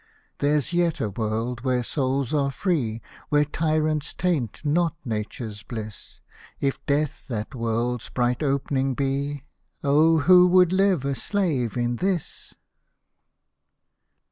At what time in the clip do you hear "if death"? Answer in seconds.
6.59-7.27